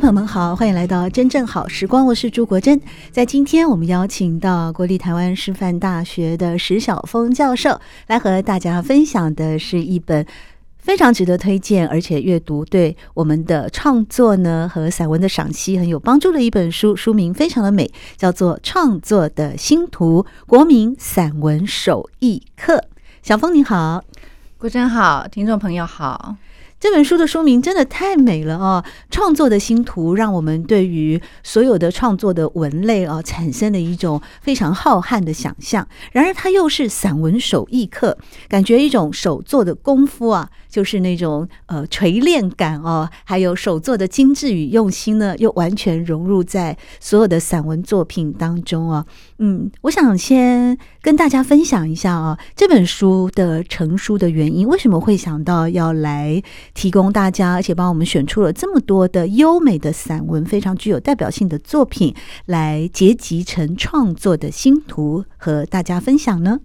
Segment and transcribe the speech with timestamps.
[0.00, 2.80] 朋友们好，欢迎来到真正好时光，我是朱国珍。
[3.10, 10.24] 在今天，我们邀请到国立台湾师范大学的石晓峰教授来和大家分享的是一本
[10.78, 16.94] 非常值得推荐，而且阅读对我们的创作呢和散文的赏析很有帮助的一本书。
[16.94, 22.76] 书名非常的美，叫做《创作的星图：国民散文手艺课》。
[23.22, 24.04] 晓峰你好，
[24.58, 26.36] 国珍好，听众朋友好。
[26.80, 28.84] 这本书的书名真的太美了哦！
[29.10, 35.88] 创作的星图让我们对于所有的创作的文类啊，产生了一种非常浩瀚的想象。
[36.12, 38.16] 然而，它又是散文手艺课，
[38.48, 49.04] 感觉一种手作的功夫啊，就是那种呃锤炼感哦，还有手作的精致与用心呢，又完全融入在所有的散文作品当中啊。
[49.38, 56.40] 嗯，我想先跟大家分享一下啊，这本书的成书的原因，为什么会想到要来。
[56.74, 62.14] 提供大家，而且帮我们选出了这么多的优美的散文，非常具有代表性的作品，
[62.46, 66.60] 来结集成创作的新图，和大家分享呢。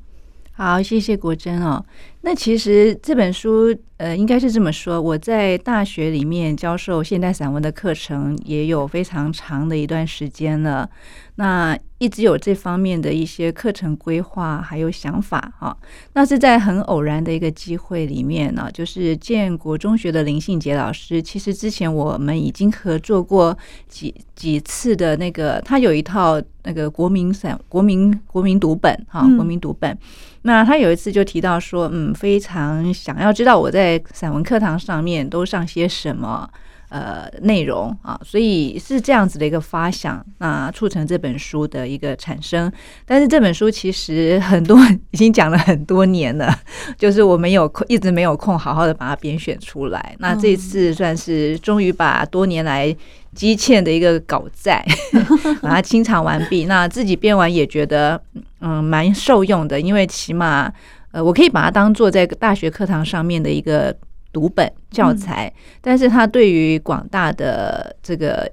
[0.52, 1.84] 好，谢谢国珍哦。
[2.26, 10.90] 那其实这本书，呃，应该是这么说：我在大学里面教授现代散文的课程，也有非常长的一段时间了。
[11.36, 15.76] 那一直有这方面的一些课程规划，还有想法哈。
[16.14, 21.22] 那是在很偶然的一个机会里面呢，就是建国中学的林信杰老师。
[21.22, 23.58] 其实之前我们已经合作过
[23.90, 29.98] 几几次的那个，他有一套那个国民散国民国民读本哈，国民读本。
[30.44, 36.50] 那他有一次就提到说，嗯，非常想要知道我在散文课堂上面都上些什么。
[36.94, 42.72] 呃，内容啊，所以是这样子的一个发想，那促成这本书的一个产生。
[43.04, 44.78] 但是这本书其实很多
[45.10, 46.56] 已经讲了很多年了，
[46.96, 50.16] 就是我没有空，一直没有空好好的把它编选出来。
[50.20, 52.96] 那这次算是终于把多年来
[53.34, 54.86] 积欠的一个稿债
[55.64, 56.66] 把它清偿完毕。
[56.66, 58.22] 那自己编完也觉得
[58.60, 60.72] 嗯蛮受用的，因为起码
[61.10, 63.98] 呃我可以把它当做在大学课堂上面的一个。
[64.34, 68.52] 读本教材，但是它对于广大的这个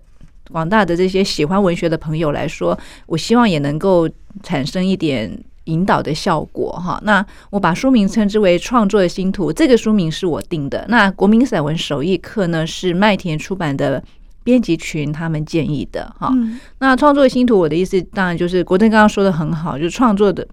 [0.50, 4.08] 广大的这些喜欢文学的朋友来说，我希望也能够
[4.42, 7.00] 产生一点引导的效果哈。
[7.04, 10.84] 那我把书名称之为《创作的星图》，这个书名是我定的。
[10.88, 14.02] 那国民散文手艺课呢，是麦田出版的
[14.44, 16.30] 编辑群他们建议的哈。
[16.78, 20.46] 那创作的星图，我的意思当然就是国珍刚刚说的很好，就是创作的。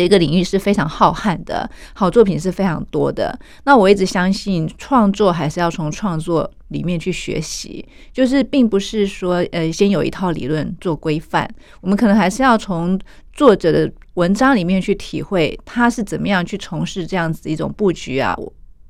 [0.00, 3.38] 的一个领域是非常浩瀚的，好作品是非常多的。
[3.64, 11.46] 那我一直相信，创作还是要从创作里面去学习，就是并不是说呃先有一套理论做规范，
[11.82, 12.98] 我们可能还是要从
[13.34, 18.34] 作者的文章里面去体会他是怎么样去从事这样子一种布局啊，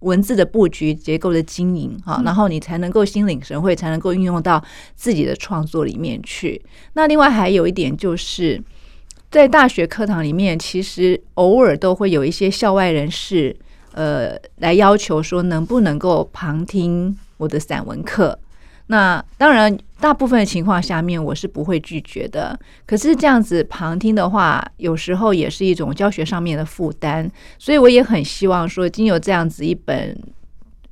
[0.01, 4.63] 文字的布局结构的经营哈，然后你才能够心领神会，才能够运用到
[4.95, 6.63] 自己的创作里面去。
[6.93, 8.63] 那另外还有一点就是。
[9.31, 13.55] 在大学课堂里面，其实偶尔都会有一些校外人士，
[13.93, 18.37] 呃，来要求说能不能够旁听我的散文课。
[18.89, 22.59] 那当然，大部分的情况下面我是不会拒绝的。
[22.85, 27.31] 可是这样子旁听的话，有时候也是一种教学上面的负担。
[27.57, 30.19] 所以我也很希望说，经由这样子一本。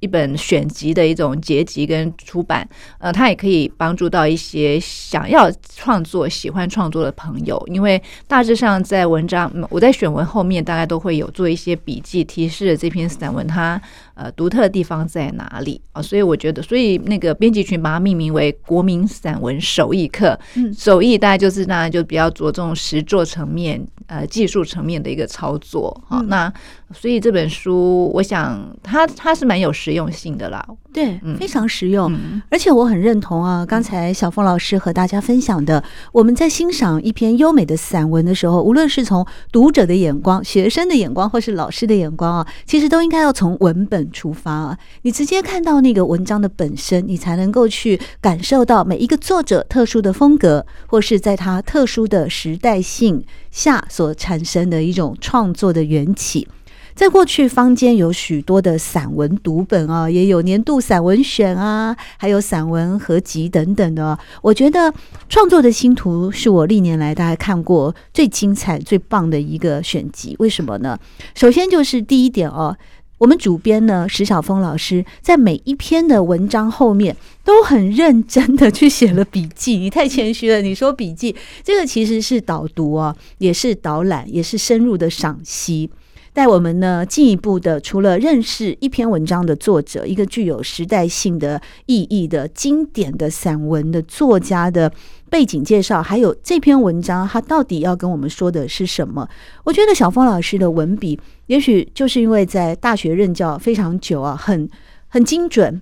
[0.01, 2.69] 一本选集的一种结集跟出版，
[2.99, 13.81] 呃，它也可以帮助到一些想要创作、喜欢创作的朋友，因为大致上在文章，我在选文后面大概都会有做一些笔记，提示这篇散文它
[14.19, 26.53] 呃独特的地方在哪里啊，所以我觉得，所以那个编辑群把它命名为“国民散文手艺课”，嗯，手艺大概就是那就比较着重实作层面、呃技术层面的一个操作，好，那。
[26.95, 33.63] 所以这本书，我想它它是蛮有实用性的啦，对，非常实用，嗯、而且我很认同啊。
[33.67, 44.79] 刚才小峰老师和大家分享的，我们在欣赏一篇优美的散文的时候，无论是从读者的眼光、学生的眼光，或是老师的眼光啊，其实都应该要从文本出发啊。
[45.03, 56.49] 你直接看到那个文章的本身，你才能够去感受到每一个作者特殊的风格，或是在他特殊的时代性下所产生的一种创作的缘起。
[56.95, 64.19] 在过去坊间有许多的散文读本啊，也有年度散文选啊，还有散文合集等等的。
[64.43, 64.93] 我觉得
[65.29, 70.35] 创作的星图是我历年来大家看过最精彩、最棒的一个选集。
[70.41, 70.99] 为什么呢？
[71.37, 72.77] 首先就是第一点哦。
[73.19, 79.77] 我们主编呢，石晓峰老师在每一篇的文章后面都很认真的去写了笔记。
[79.77, 81.35] 你太谦虚了，你说笔记，
[81.65, 85.91] 这个其实是导读啊，也是导览，也是深入的赏析，
[86.33, 94.93] 带我们呢进一步的，除了认识一篇文章的作者，一个具有时代性的意义的经典的散文的作家的
[95.29, 99.29] 背景介绍，还有这篇文章它到底要跟我们说的是什么？
[99.65, 101.19] 我觉得小峰老师的文笔。
[101.49, 104.69] 也许就是因为在大学任教非常久啊，很
[105.09, 105.81] 很精准，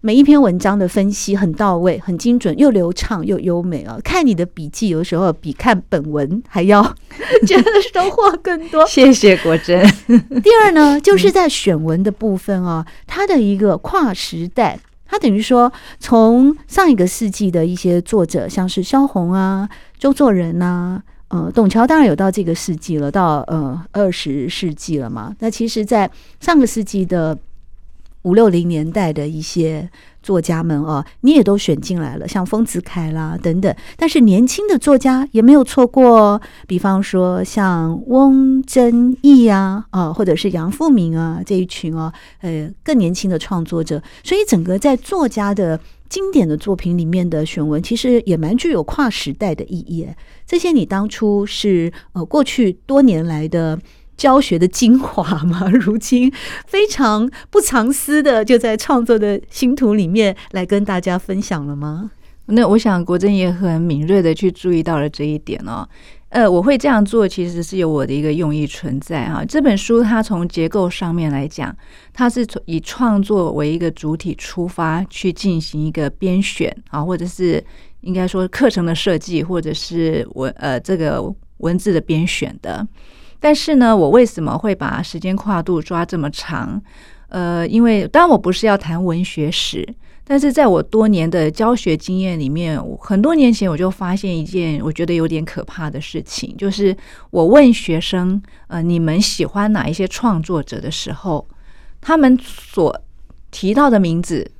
[0.00, 3.98] 每一篇文章的分析很到位，很精准，又流畅又优美啊！
[4.04, 6.82] 看你的笔记，有时候比看本文还要
[7.44, 8.86] 觉得收获更多。
[8.86, 9.84] 谢谢国珍。
[10.42, 21.02] 第二呢，就是在选文的部分啊，它的一个跨时代，它等于说从上一个世纪的一些作者，像是萧红啊、周作人啊。
[21.28, 25.36] 呃，董桥当然有到这个世纪了，到呃二十世纪了嘛。
[25.40, 26.10] 那其实，在
[26.40, 27.36] 上个世纪的
[28.22, 29.86] 五六零年代的一些
[30.22, 33.74] 作家们啊，你也都选进来了，像丰子恺啦等等。
[33.98, 42.10] 但是年轻的作家也没有错过，比方说像翁真义啊，啊，或者是杨富明啊这一群啊，
[42.40, 44.02] 呃，更年轻的创作者。
[44.24, 45.78] 所以整个在作家的。
[46.08, 50.08] 经典的作品里面的选文，其实也蛮具有跨时代的意义。
[50.46, 53.78] 这些你当初是呃过去多年来的
[54.16, 55.68] 教学的精华吗？
[55.72, 56.32] 如今
[56.66, 62.10] 非常不藏私的，就在创作的新图里面来跟大家分享了吗？
[62.50, 65.86] 那我想国珍也很敏锐的去注意到了这一点哦。
[66.30, 69.42] 呃，我会这样做，其实是有我的一个用意存在哈。
[69.42, 71.74] 这本书它从结构上面来讲，
[72.12, 77.64] 它是从以创作为一个主体出发，去进行一个编选啊，或者是
[78.02, 82.86] 应该说课程的设计，或者是文呃这个文字的编选的。
[83.40, 86.82] 但是呢，我为什么会把时间跨度抓这么长？
[87.28, 89.86] 呃，因为当然我不是要谈文学史。
[90.30, 96.94] 但是在我多年的教学经验里面，很多年前我就发现一件我觉得有点可怕的事情，就是
[97.30, 101.48] 我问学生，呃，你们喜欢哪一些创作者的时候，
[102.02, 103.00] 他们所
[103.50, 104.50] 提到的名字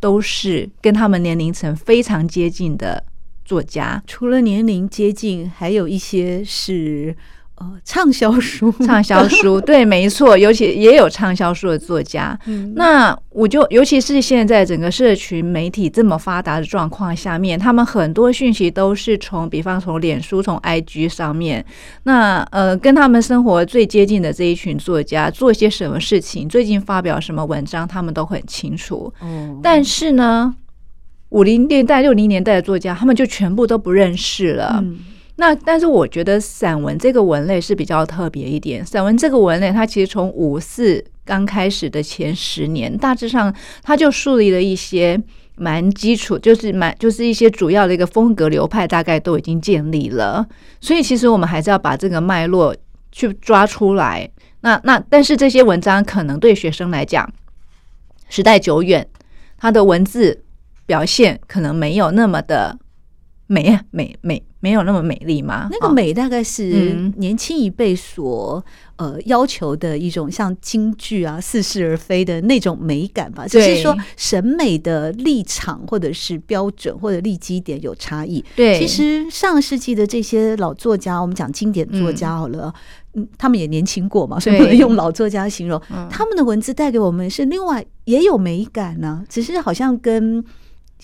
[0.00, 3.04] 都是跟他们年龄层非常接近的
[3.44, 4.02] 作家。
[4.06, 7.14] 除了年龄接近，还有一些是。
[7.56, 12.36] 呃，畅销书， 畅销书， 对，没错，尤其也有畅销书的作家。
[12.46, 21.64] 嗯，那我就，尤其是现在整个社群媒体这么发达的状况下面，他们很多讯息都是从，比方从脸书、从 IG 上面，
[22.02, 29.14] 那呃，跟他们生活最接近的这一群作家做些什么事情，最近发表什么文章，他们都很清楚。
[29.22, 30.52] 嗯，但是呢，
[31.28, 34.80] 五零年代、六零年代的作家，他们就全部都不认识了。
[34.82, 34.98] 嗯
[35.36, 38.86] 那但是我觉得散文这个文类是比较特别一点。
[38.86, 45.20] 散文这个文类，它其实从五四刚开始的前十年，大致上它就树立了一些
[45.56, 50.46] 蛮基础，就是蛮就是一些主要的一个风格流派，大概都已经建立了。
[50.80, 52.74] 所以其实我们还是要把这个脉络
[53.10, 54.30] 去抓出来。
[54.60, 57.28] 那那但是这些文章可能对学生来讲，
[58.28, 59.06] 时代久远，
[59.58, 60.44] 它的文字
[60.86, 62.78] 表现可能没有那么的。
[63.46, 65.68] 美美美没有那么美丽吗？
[65.70, 68.64] 那个美大概是年轻一辈所
[68.96, 73.46] 呃要求的一种像京剧啊似是而非的那种美感吧。
[73.46, 78.42] 只是说审美的立场或者是标准或者立基点有差异。
[78.56, 82.72] 对，其实上世纪的这些老作家，我们讲经典作家好了，
[83.12, 85.78] 嗯，他们也年轻过嘛，所以不能用老作家形容。
[86.08, 90.42] 他们的文字带给我们是另外也有美感呢，只是好像跟。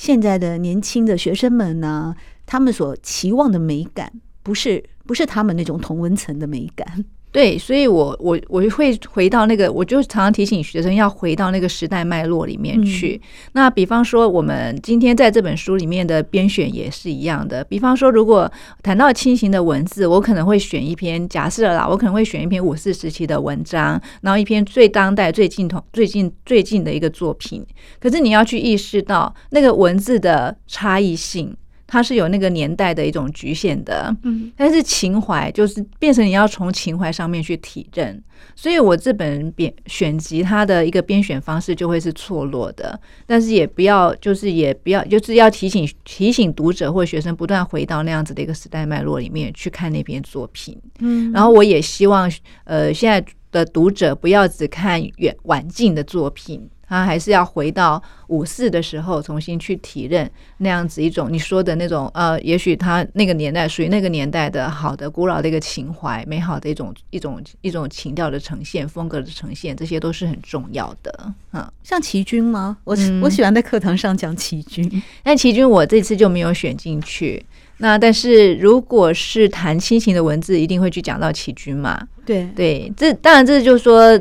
[0.01, 2.17] 现在的年轻的学生们呢，
[2.47, 4.11] 他们所期望的美感，
[4.43, 7.05] 不是不是他们那种同温层的美感。
[7.33, 13.21] 对，所以我我我会回到那个，我就常常提醒学生要回到那个时代脉络里面去。
[13.23, 17.63] 嗯、那比方说，我们今天在这本书里面的编选也是一样的。
[17.63, 18.51] 比方说，如果
[18.83, 27.65] 谈到轻型的文字，我可能会选一篇假设啦，我可能会选一篇五四时期的文章，然后一篇最当代、最近同、最近最近的一个作品。
[28.01, 31.57] 可是你要去意识到那个文字的差异性。
[31.93, 38.23] 它是有那个年代的一种局限的，嗯，但是情怀就是变成你要从情怀上面去体认，
[38.55, 52.31] 所以我这本编选集它的一个编选方式就会是错落的，但是也不要，就是也不要，就是要提醒提醒读者或学生不断回到那样子的一个时代脉络里面去看那篇作品，嗯，然后我也希望，
[52.63, 56.71] 呃，现在的读者不要只看远晚近的作品。
[56.91, 60.29] 他还是要回到五四的时候，重新去体认
[60.59, 71.33] 那样子一种你说的那种呃，也许他那个年代属于那个年代的好的古老的一个情怀，美好的一种一种一种情调的呈现，风格的呈现，这些都是很重要的。
[71.53, 72.77] 嗯，像齐军吗？
[72.83, 77.41] 我、嗯、我喜欢在课堂上讲齐军，但齐军我这次就没有选进去。
[77.79, 82.09] 那但是如果是谈亲情的文字，一定会去讲到齐军嘛？
[82.27, 84.21] 对对，这当然这就是说。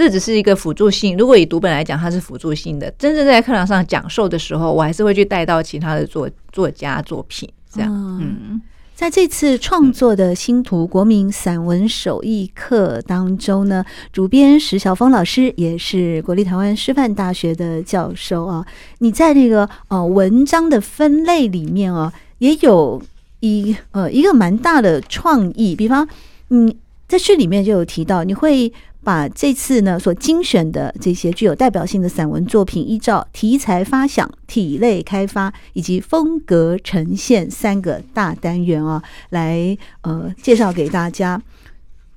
[0.00, 1.14] 这只是一个辅助性。
[1.18, 2.90] 如果以读本来讲，它是辅助性的。
[2.92, 7.46] 真正在课堂上讲授的时候，我还是会去带到其他的作作家作品。
[7.70, 8.58] 这样，嗯，
[8.94, 18.64] 在这次创作的新图国民散文手艺课当中呢，主编石晓峰老师也是国立台湾师范大学的教授啊。
[19.00, 23.02] 你在那个呃文章的分类里面啊，也有
[23.40, 25.76] 一呃一个蛮大的创意。
[25.76, 26.08] 比方，
[26.48, 26.74] 你，
[27.06, 28.72] 在序里面就有提到，你会。
[29.02, 41.40] 把这次呢所精选的这些具有代表性的散文作品，依照题材发想、体类开发以及风格呈现三个大单元啊，来呃介绍给大家。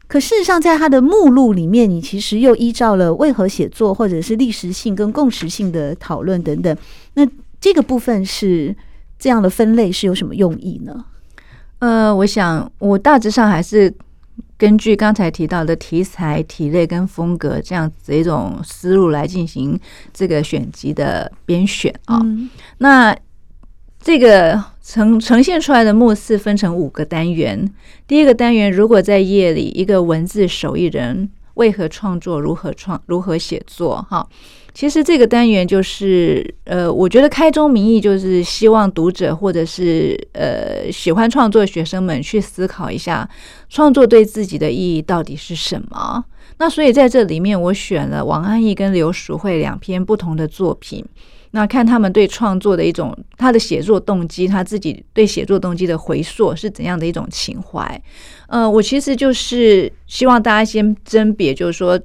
[0.07, 6.77] 可事实上，在它的目录里面，你其实又依照了为何写作，或者是历史性跟共识性的讨论等等。
[7.13, 7.25] 那
[7.61, 8.75] 这个部分是
[9.17, 11.05] 这样的分类是有什么用意呢？
[11.79, 13.93] 呃，我想我大致上还是。
[14.63, 19.77] 根据刚才提到的题材、体类跟风格这样子的一种思路来进行
[20.13, 23.13] 这个选集的编选啊，嗯、那
[23.99, 27.69] 这个呈呈现出来的目次分成五个单元。
[28.07, 34.25] 第一个单元，如果在夜里，一个文字手艺人为何创作、如何创、如何写作，哈。
[34.73, 43.29] 其实这个单元就是，呃，我觉得开宗明义就是希望读者或者是呃喜欢创作的学生们去思考一下，
[43.69, 46.25] 创作对自己的意义到底是什么。
[46.57, 51.05] 那所以在这里面，我选了王安忆跟刘淑慧两篇不同的作品，
[51.51, 58.01] 那看他们对创作的一种他的写作动机，他自己对写作动机的回溯是怎样的一种情怀。
[58.47, 61.99] 呃，我其实就是希望大家先甄别，就是说。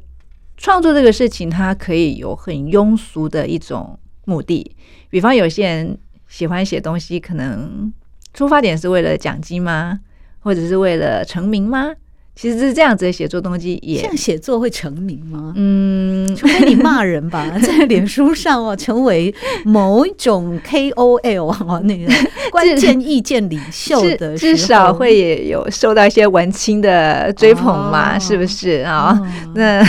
[0.59, 4.77] 创作这个事情，它可以有很庸俗的一种目的，
[5.09, 5.97] 比方有些人
[6.27, 7.91] 喜欢写东西，可能
[8.35, 10.01] 出发点是为了奖金吗？
[10.41, 11.95] 或者是为了成名吗？
[12.41, 15.53] 其实是这样子的写作动机，也这样写作会成名吗？
[15.57, 22.07] 嗯，除非你骂人吧， 在脸书上哦，成为某一种 KOL 哦，那个
[22.53, 29.19] 关键意见领袖的至，至少会也有受到一些文青的追捧嘛，哦、是不是啊？
[29.21, 29.27] 哦、
[29.57, 29.85] 那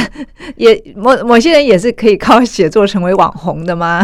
[0.55, 4.03] 也某某些人也是可以靠写作成为网红的吗？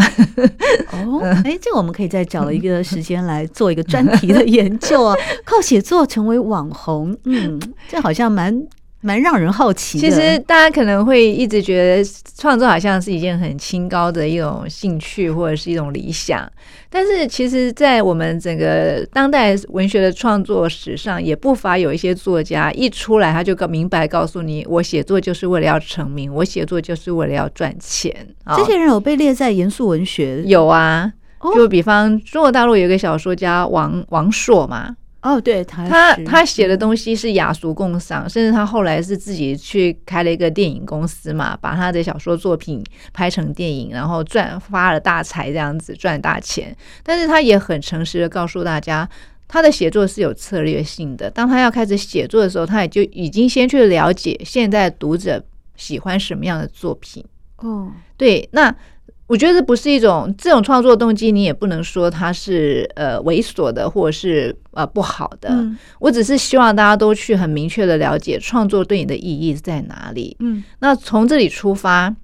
[0.92, 8.35] 哦，哎，这个我们可以再找一个时间来做一个专题的研究啊， 靠写作成为网红，嗯，这好像。
[8.36, 8.66] 蛮
[9.00, 10.08] 蛮让人好奇的。
[10.08, 16.50] 其实大家可能会一直觉得创作好像是一件很清高的一种兴趣或者是一种理想，
[16.90, 28.14] 但是其实，在我们整个当代文学的创作史上，也不乏有一些作家一出来他就告明白告诉你，我写作就是为了要成名，我写作就是为了要赚钱。
[28.56, 30.42] 这些人有被列在严肃文学？
[30.44, 31.12] 有啊，
[31.54, 34.96] 就比方中国大陆有一个小说家王王朔嘛。
[35.26, 42.80] 哦，对他，他他写的东西是雅俗共赏，甚至他后来是自己去开了一个电影公司嘛，把他的小说作品
[43.12, 46.76] 拍成电影，然后赚发了大财，这样子赚大钱。
[47.02, 49.08] 但是他也很诚实的告诉大家，
[49.48, 51.28] 他的写作是有策略性的。
[51.28, 57.24] 当他要开始写作的时候，他也就已经先去了解现在读者喜欢什么样的作品。
[57.56, 58.72] 哦，对，那。
[59.26, 65.48] 我觉得这不是一种这种创作动机，你也不能说它是呃猥琐的，或者是呃不好的。
[65.50, 70.36] 嗯，我只是希望大家都去很明确的了解创作对你的意义在哪里。
[70.38, 72.14] 嗯，那从这里出发，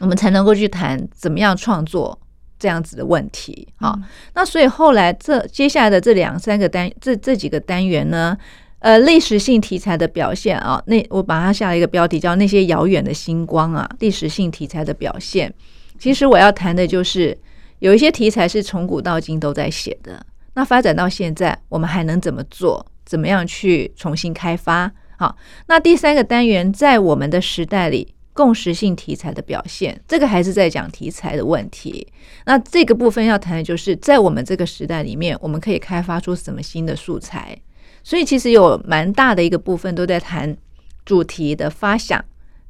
[0.00, 2.18] 我们才能够去谈怎么样创作
[2.58, 3.68] 这样子的问题。
[3.76, 4.02] 好，嗯，
[4.34, 8.36] 那所以后来这接下来的这两三个单这这几个单元呢，
[8.80, 15.54] 呃，历史性题材的表现啊，那我把它下了一个标题叫那些遥远的星光啊，历史性题材的表现。
[15.98, 17.36] 其实我要谈的就是
[17.78, 20.24] 有一些题材是从古到今都在写的，
[20.54, 22.84] 那发展到现在，我们还能怎么做？
[23.04, 24.90] 怎么样去重新开发？
[25.16, 25.36] 好，
[25.68, 32.06] 那第三个单元在我们的时代里，共识性题材的表现，这个还是在讲题材的问题。
[32.46, 37.56] 那这个部分要谈的就是在我们这个时代里面，我们可以开发出什么新的素材？
[38.02, 40.56] 所以其实有蛮大的一个部分都在谈
[41.04, 42.24] 主题的发想、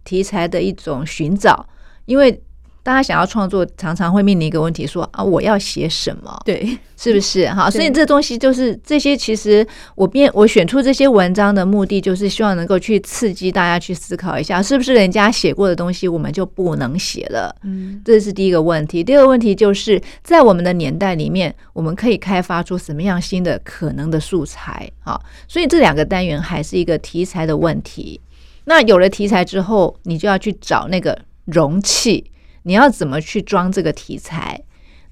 [0.05, 1.69] 题材的一种寻找，
[2.05, 2.43] 因为。
[2.87, 6.41] 大家想要创作，常常会面临一个问题说，说啊，我要写什么？
[6.45, 7.45] 对，是不是？
[7.51, 9.17] 哈，所以这东西就是这些。
[9.17, 9.67] 其实
[9.97, 17.53] 我编我选出这些文章的目的，就是希望能够去刺激大家去思考一下，是不是人家写过的东西，我们就不能写了？
[17.65, 19.03] 嗯，这是第一个问题。
[19.03, 24.89] 第二个问题就是在我们的年代里面，我们可以开发出什么样新的可能的素材？
[25.03, 28.21] 啊，所以这两个单元还是一个题材的问题。
[28.67, 32.31] 那有了题材之后，你就要去找那个容器。
[32.67, 34.61] 你要怎么去装这个题材？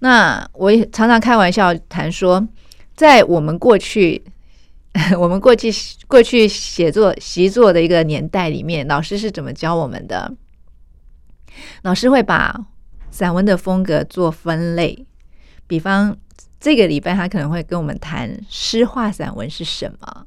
[0.01, 2.45] 那我也常常开玩笑谈说，
[2.97, 4.25] 在我们过去，
[5.17, 5.71] 我们过去
[6.09, 10.35] 过去写作习作的一个年代里面，老师是怎么教我们的？
[11.83, 12.67] 老师会把
[13.13, 15.07] 散文的风格做分类，
[15.69, 16.17] 比方
[16.59, 20.27] 这个礼拜他可能会跟我们谈诗话散文是什么，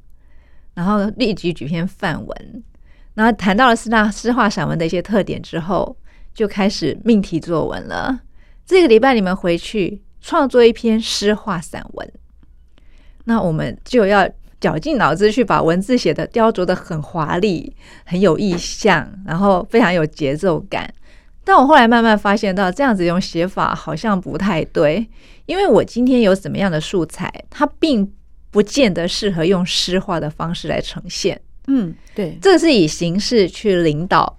[0.72, 2.64] 然后立即举篇范文，
[3.12, 5.94] 然后谈到了四大诗话散文的一些特点之后。
[6.38, 8.20] 就开始命题作文了。
[8.64, 12.12] 这个礼拜你们回去创作一篇诗画散文，
[13.24, 14.30] 那我们就要
[14.60, 20.88] 绞尽脑汁去把文字写的雕琢的很华丽、很有意象，然后非常有节奏感。
[21.42, 25.04] 但我后来慢慢发现到，这样子用写法好像不太对，
[25.46, 28.08] 因为我今天有什么样的素材，它并
[28.52, 31.40] 不见得适合用诗画的方式来呈现。
[31.66, 34.36] 嗯，对，这是以形式去领导。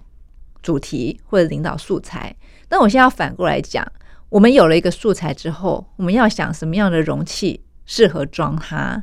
[0.61, 2.35] 主题或者领导素材，
[2.69, 3.85] 那我现在要反过来讲，
[4.29, 9.01] 我们有了一个素材之后，我们要想什么样的容器适合装它？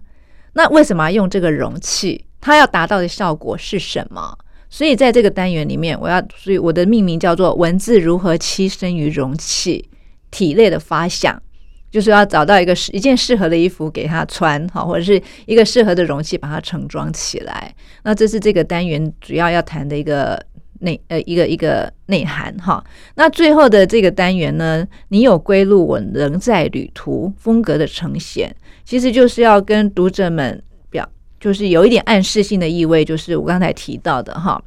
[0.52, 2.24] 那为什么要用这个容器？
[2.40, 4.38] 它要达到的效果是什么？
[4.68, 9.88] 所以在这个单元里面，我要，所以我的命名叫做“文字如何栖身于容器”，
[10.30, 11.42] 体内的发想，
[11.90, 17.74] 就是要找到一个一件适合的衣服给它穿，好，或者是一个适合的容器把它盛装起来。
[18.04, 20.40] 那这是这个单元主要要谈的一个。
[20.80, 22.84] 内呃一个一个内涵哈，
[23.14, 31.08] 那最后的这个单元呢，你有归路，我仍在旅途，风格的呈现，其实就是要跟读者们表，
[31.40, 34.62] 就是有一点暗示性的意味，就是我刚才提到的哈，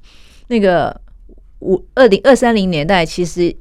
[0.48, 1.00] 那个
[1.60, 3.56] 五二零二三零年代，其实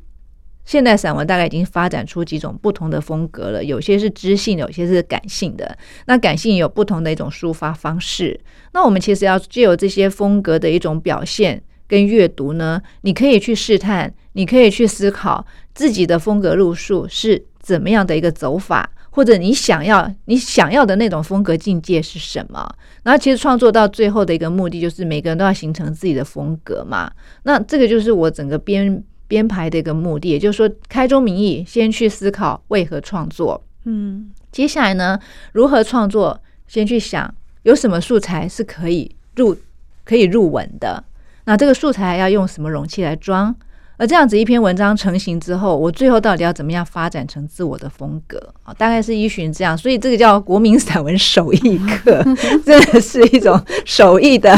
[0.64, 8.38] 现代散文大概已经发展出几种不同的风格了，有些是知性，有些是感性的，那感性有不同的一种抒发方式，
[8.72, 11.62] 那我们其实要借由这些风格的一种表现。
[11.88, 22.68] 跟阅读呢，你可以去试探，你可以去思考自己的风格路数是怎么样的一个走法，或者你想要你想要的那种风格境界是什么。
[23.02, 27.10] 然后其实创作到最后的一个目的，就是每个人都要形成自己的风格嘛。
[27.44, 35.18] 那这个就是我整个编编排的一个目的，也就是说，开宗明义，先去思考为何创作，嗯，接下来呢，
[35.52, 39.56] 如何创作，先去想有什么素材是可以入
[40.04, 41.02] 可以入文的。
[41.48, 43.54] 那这个素材要用什么容器来装？
[43.96, 48.38] 而这样子一篇文章成型之后，我最后到底要怎么样发展成自我的风格？
[48.64, 52.22] 啊，大概是依循这样，所以这个叫国民散文手艺课，
[52.66, 54.54] 真的是一种手艺的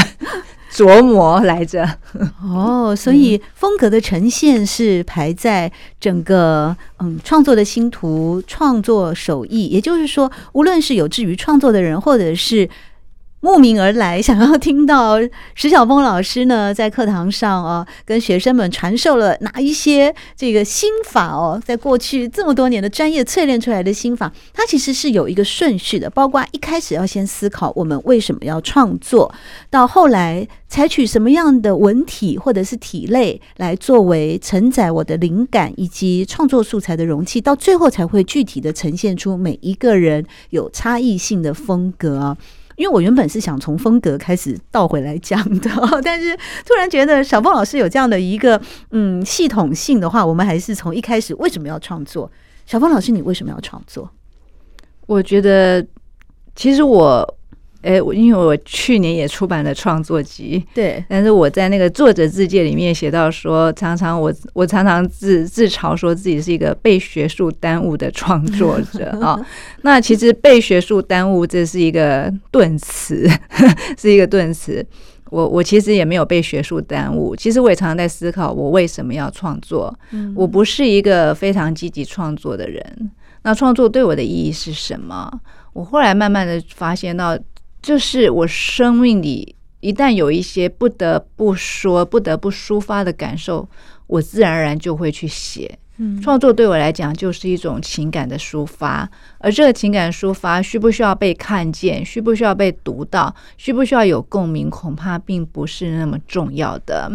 [0.72, 1.88] 琢磨来着。
[2.42, 12.68] 哦，所以风格的呈现是排在整个嗯创作的星图、创作手艺，也就是说，无论是有志于创作的人，或者是。
[13.42, 15.18] 慕名而来，想要听到
[15.54, 29.34] 石晓峰老师呢，在课堂上哦，跟学生们传授了哪一些这个心法哦，在过去这么多年的专业淬炼出来的心法，它其实是有一个顺序的，包括一开始要先思考我们为什么要创作，
[29.70, 42.36] 到后来采取什么样的文体或者是体类来作为承载我的灵感以及创作素材的容器，到最后才会具体的呈现出每一个人有差异性的风格。
[42.80, 45.70] 因为我原本是想从风格开始倒回来讲的，
[46.02, 48.58] 但是突然觉得小峰老师有这样的一个
[48.90, 52.30] 嗯系统性的话，我们还是从一开始为什么要创作？
[52.64, 54.10] 小峰老师，你为什么要创作？
[55.06, 55.86] 我觉得
[56.56, 57.36] 其实我。
[57.82, 69.46] 哎，我因为我去年也出版了创作集，对，但是我在那个作者自介里面写到说，常常我我常常自自嘲说自己是一个被学术耽误的创作者啊、 哦。
[69.80, 73.26] 那其实被学术耽误这是一个顿词，
[73.98, 74.84] 是一个顿词。
[75.30, 79.96] 我我其实也没有被学术耽误，其实我也常常在思考我为什么要创作。
[80.34, 83.10] 我不是一个非常积极创作的人，
[83.42, 85.30] 那创作对我的意义是什么？
[85.72, 87.38] 我后来慢慢的发现到。
[87.82, 93.68] 就是我生命里一旦有一些不得不说、不得不抒发的感受，
[94.06, 95.78] 我自然而然就会去写。
[95.96, 107.10] 嗯，创作对我来讲就是一种情感的抒发，而这个情感抒发需不需要被看见，需不需要被读到，需不需要有共鸣，恐怕并不是那么重要的。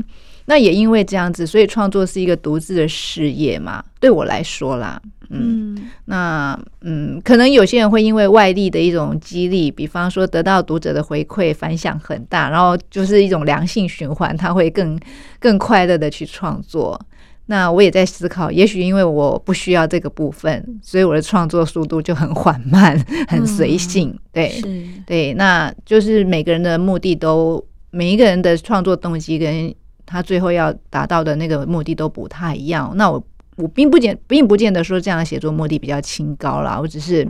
[0.48, 3.84] 那也因为这样子，所以创作是一个独自的事业嘛。
[4.00, 15.00] 对我来说啦，嗯，嗯那嗯，可能有些人会因为外力的一种激励，比方说得到读者的回馈，反响很大，然后就是一种良性循环，他会更
[15.40, 17.00] 更快乐的去创作。
[17.48, 24.10] 那我也在思考，也许因为我不需要这个部分，所以我的创作速度就很缓慢，很随性。
[24.10, 29.74] 嗯、对，是对，那就是每个人的目的都，每一个人的创作动机跟。
[30.08, 32.94] 他最后要达到的那个目的都不太一样。
[32.96, 33.20] 那我
[33.56, 37.28] 我并不见并不见得说这样的写作目的比较清高啦，我只是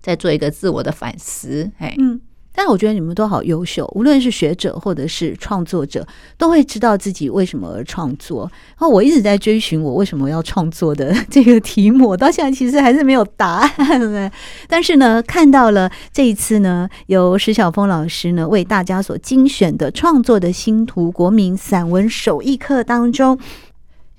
[0.00, 1.70] 在做一个自我的反思。
[1.78, 2.20] 哎，嗯。
[2.54, 8.42] 但我觉得你们都好优秀，无论是学者或者是创作者，都会知道自己为什么而创作。
[8.72, 14.30] 然后我一直在追寻我为什么要创作的 这个题目，我到现在其实还是没有答案。
[14.68, 23.38] 但是呢，看到了这一次呢，由石晓峰老师呢为大家所精选的创作的星图国民散文手艺课当中，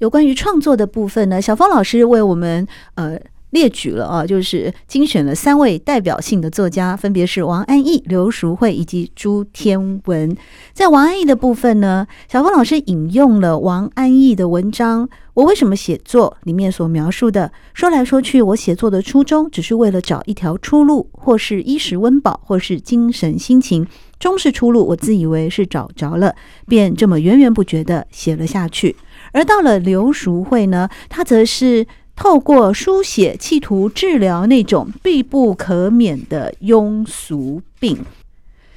[0.03, 3.17] 有关于创作的部分呢，小峰老师为我们呃。
[3.53, 10.35] 列举了啊，就是精选了三位代表性的作家，分别是王安忆、刘淑慧以及朱天文。
[10.73, 23.85] 在王安忆的部分呢，小峰老师引用了王安忆的文章《我为什么写作》里面所描述的，说来说去，我写作的初衷只是为了找一条出路，或是衣食温饱，或是精神心情，
[24.17, 24.83] 终是出路。
[24.83, 26.33] 我自以为是找着了，
[26.67, 28.95] 便这么源源不绝地写了下去。
[29.34, 31.86] 而到了刘淑慧呢，他则是。
[32.15, 37.98] 透过书写，企图治疗那种必不可免的庸俗病。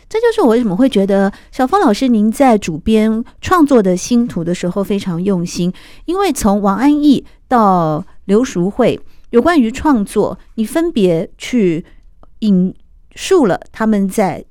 [0.09, 5.71] 这就是我为什么会觉得小峰老师您在主编创作的星图的时候非常用心，
[6.07, 11.85] 因为从王安忆到刘淑慧，有关于创作，你分别去
[12.39, 12.75] 引
[13.15, 14.43] 述了他们在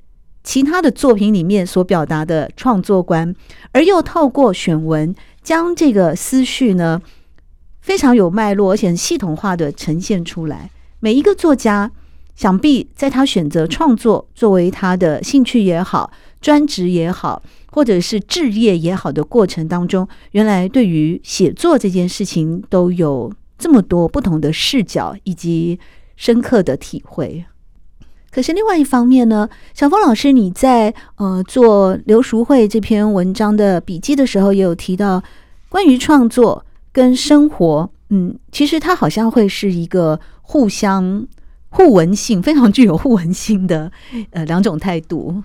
[0.46, 3.36] 其他的作品里面所表达的创作观，
[3.74, 7.02] 而又透过选文将这个思绪呢。
[7.82, 10.72] 非常有脉络，而且系统化的呈现出来。
[11.00, 11.92] 每一个作家，
[12.36, 25.80] 想必在他选择创作作为他的兴趣也好、专职也好，或者是志业也好的过程当中，原来对于写作这件事情都有这么多不同的视角以及
[26.16, 27.46] 深刻的体会。
[28.36, 35.24] 可是另外一方面呢，小峰老师你在呃做刘淑慧这篇文章的笔记的时候，也有提到
[35.70, 36.66] 关于创作。
[36.92, 41.28] 跟生活，嗯，其实它好像会是一个互相
[41.68, 43.92] 互文性，非常具有互文性的
[44.32, 45.44] 呃两种态度。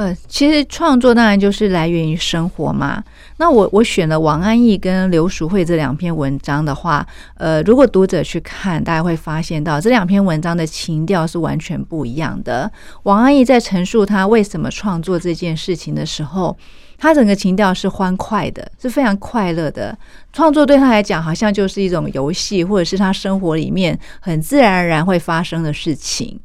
[0.00, 3.04] 呃，其实创作当然就是来源于生活嘛。
[3.36, 12.72] 那我我选了王安忆跟刘淑慧这两篇文章的话，呃，如果读者去看，大家会发现到这两篇文章的情调是完全不一样的。
[13.02, 16.56] 王安忆在陈述他为什么创作这件事情的时候。
[17.02, 19.96] 他整个情调是欢快的，是非常快乐的。
[20.34, 26.38] 创作对他来讲，好像就是一种游戏，或者是他生活里面很自然而然会发生的事情。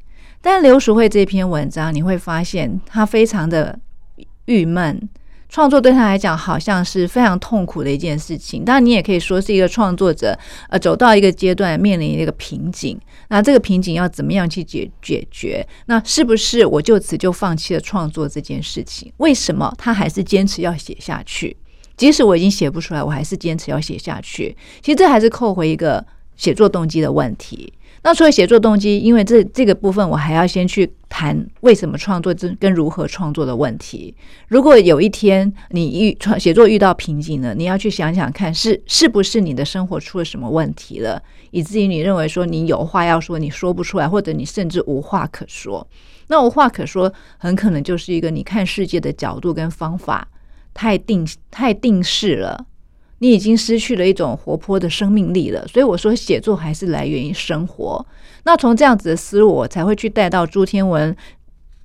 [0.45, 3.79] 但刘淑慧这篇文章，你会发现他非常的
[4.45, 5.09] 郁闷。
[5.49, 8.63] 创作对他来讲，好像是非常痛苦的一件事情。
[8.63, 10.37] 当然，你也可以说是一个创作者，
[10.69, 12.95] 呃，走到一个阶段，面临一个瓶颈。
[13.29, 15.67] 那这个瓶颈要怎么样去解解决？
[15.87, 19.11] 那是不是我就此就放弃了创作这件事情？
[19.17, 21.57] 为什么他还是坚持要写下去？
[21.97, 24.55] 即使我已经写不出来，我还是坚持要写下去。
[24.83, 26.05] 其实这还是扣回一个
[26.35, 27.73] 写作动机的问题。
[28.05, 34.13] 那除了写作动机，因为这这个部分我还要先去谈为什么创作这跟如何创作的问题。
[34.47, 45.87] 如果有一天你遇创写作遇到瓶颈了，你要去想想看是是不是你的生活出了什么问题了，以至于你认为说你有话要说你说不出来，或者你甚至无话可说。
[46.27, 50.27] 那无话可说，很可能就是一个你看世界的角度跟方法
[50.75, 52.67] 太定太定式了。
[53.19, 58.05] 你已经失去了一种活泼的生命力了，所以我说写作还是来源于生活。
[58.43, 61.15] 那从这样子的思路，我才会去带到朱天文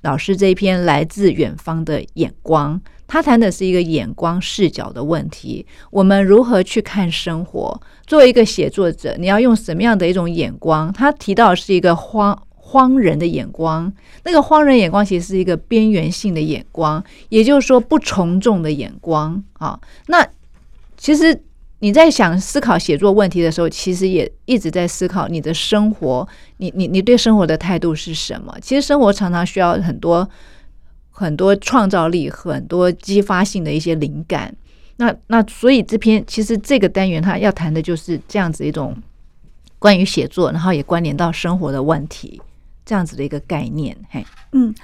[0.02, 2.80] 老师这一篇来自远方的眼光。
[3.06, 5.66] 他谈的是一个眼光视角的问题。
[5.90, 7.80] 我们如何去看生活？
[8.06, 10.92] 作为一个写作者，你要用什么样的一种眼光？
[10.92, 13.92] 他提到的是一个荒荒人的眼光。
[14.24, 19.80] 那个荒人眼光其实是一个边缘性的眼光，也就是说不从众的眼光啊。
[20.06, 20.24] 那
[21.00, 21.42] 其实
[21.78, 28.54] 你在想思考写作问题的时候，其实也一直在思考你的生活，你你你对生活的态度是什么？
[28.60, 30.28] 其实生活常常需要很多
[31.10, 34.54] 很多创造力，很多激发性的一些灵感。
[34.98, 38.94] 那那所以这篇其实这个单元它要谈的就是这样子一种
[39.78, 42.38] 关于写作，然后也关联到生活的问题
[42.84, 43.96] 这样子的一个概念。
[44.10, 44.74] 嘿，嗯。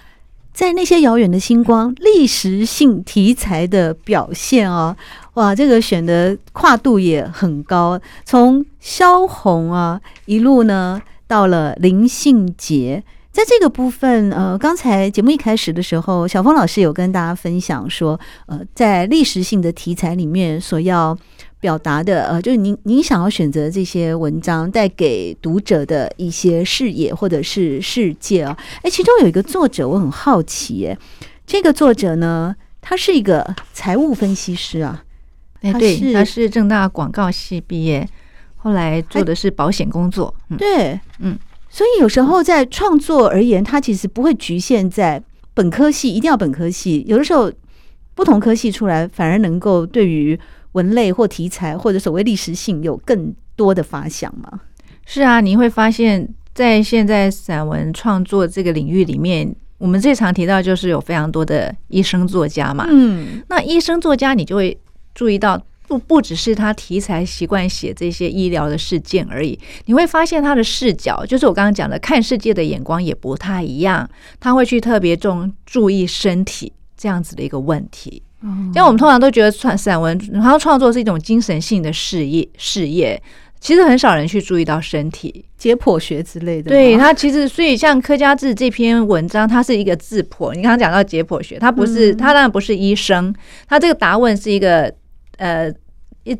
[0.54, 4.96] 在那些遥远的星光，历史性题材的表现哦，
[5.36, 21.16] 哇，这个选的跨度也很高，从萧红啊一路呢到了林信杰，在这个部分，呃，刚才节目一开始的时候，小峰老师有跟大家分享说，呃，在历史性的题材里面所要。
[21.58, 30.96] 表达的呃，就是您您想要选择这些文章带给读者的一些视野或者是世界啊，哎，其中有一个作者我很好奇，哎，
[31.46, 35.02] 这个作者呢，他是一个财务分析师啊，
[35.74, 38.08] 哎，对，他是正大广告系毕业，
[38.56, 45.22] 后来做的是保险工作，嗯、对，嗯，所以有时候在创作而言，他其实不会局限在
[45.54, 47.52] 本科系，一定要本科系，有的时候
[48.14, 50.38] 不同科系出来，反而能够对于。
[50.72, 54.60] 文类或题材或者所谓历史性有更多的发想嘛？
[55.06, 62.86] 是啊，你会发现在现在散文创作这个领域里面，我们最常提到就是有非常多的医生作家嘛。
[62.90, 64.78] 嗯，那医生作家你就会
[65.16, 78.22] 注意到，不不只是他题材习惯写这些医疗的事件而已，你会发现他的视角，就是我刚刚讲的看世界的眼光也不太一样，他会去特别重注意身体这样子的一个问题。
[78.42, 83.20] 因为我们通常都觉得创散文，然后创作是一种精神性的事业，事业
[83.58, 86.68] 其实很少人去注意到身体解剖学之类的。
[86.68, 90.52] 对，他其实，所以像柯家志这篇文章，它是一个质朴。
[90.52, 93.34] 你刚刚讲到解剖学，他不是，他当然不是医生，
[93.66, 94.94] 他这个答问是一个
[95.36, 95.72] 呃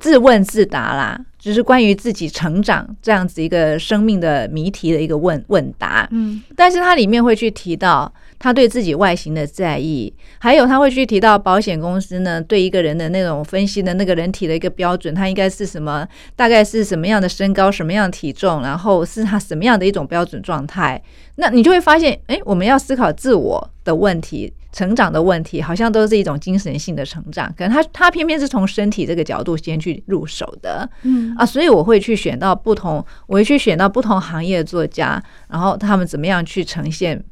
[0.00, 6.08] 自问自答啦，就是关于自己成长这样子一个生命的谜题的一个问问答。
[6.10, 8.12] 嗯，但是它里面会去提到。
[8.38, 16.06] 他对自己外形的在意，还有他会去提到保险公司呢，对一个人的那种分析的那个人体的一个标准，他应该是什么，
[16.36, 21.02] 大概是什么样的身高，什么样的体重，然后是他什么样的一种标准状态。
[21.36, 27.50] 那你就会发现，哎，我们要思考自我的问题、成长的问题，好像都是一种精神性的成长。
[27.56, 37.24] 可能他他偏偏是从身体这个角度先去入手的，嗯啊，所以我会去选到不同，我会去选到不同行业的作家，然后他们怎么样去呈现。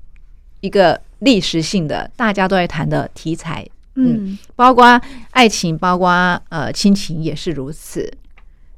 [0.61, 4.99] 一个历史性的大家都在谈的题材，嗯，包括
[5.33, 6.09] 爱情，包括
[6.49, 8.11] 呃亲情也是如此。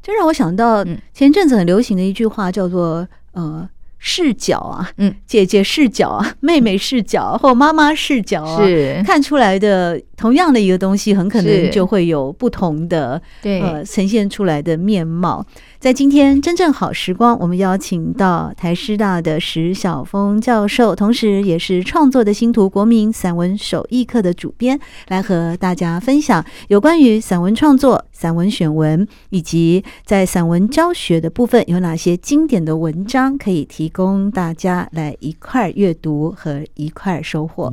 [0.02, 15.44] 这让我想到前阵子很流行的一句话，叫做呃视角啊，嗯，姐姐视角啊， 妹妹视角或妈妈视角啊，是看出来的同样的一个东西，很可能就会有不同的对呃呈现出来的面貌。
[15.78, 37.72] 在今天真正好时光，我们邀请到台师大的石晓峰教授，同时也是创作的星图国民散文手艺课的主编，来和大家分享有关于散文创作、散文选文，以及在散文教学的部分有哪些经典的文章可以提供大家来一块阅读和一块收获。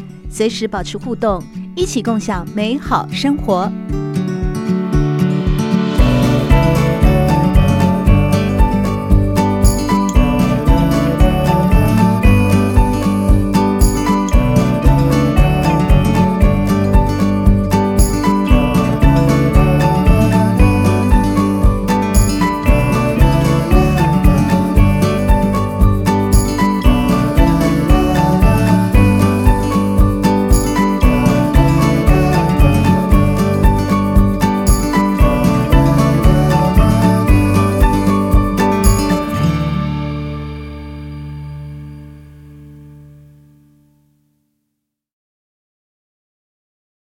[0.31, 1.43] 随时保持互动，
[1.75, 3.69] 一起共享美好生活。